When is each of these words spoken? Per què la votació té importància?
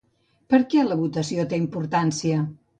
Per 0.53 0.59
què 0.71 0.85
la 0.87 0.97
votació 1.03 1.47
té 1.53 1.63
importància? 1.67 2.43